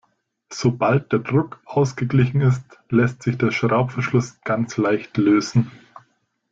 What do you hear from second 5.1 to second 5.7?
lösen.